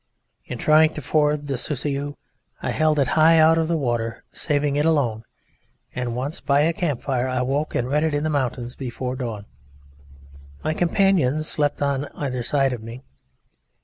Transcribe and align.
In 0.45 0.57
trying 0.57 0.95
to 0.95 1.01
ford 1.03 1.45
the 1.45 1.59
Sousseyou 1.59 2.15
I 2.59 2.71
held 2.71 2.97
it 2.97 3.09
high 3.09 3.37
out 3.37 3.59
of 3.59 3.67
the 3.67 3.77
water, 3.77 4.23
saving 4.31 4.75
it 4.75 4.83
alone, 4.83 5.25
and 5.93 6.15
once 6.15 6.41
by 6.41 6.61
a 6.61 6.73
camp 6.73 7.03
fire 7.03 7.27
I 7.27 7.43
woke 7.43 7.75
and 7.75 7.87
read 7.87 8.03
it 8.03 8.13
in 8.15 8.23
the 8.23 8.29
mountains 8.31 8.75
before 8.75 9.15
dawn. 9.15 9.45
My 10.63 10.73
companions 10.73 11.47
slept 11.47 11.83
on 11.83 12.05
either 12.15 12.41
side 12.41 12.73
of 12.73 12.81
me. 12.81 13.03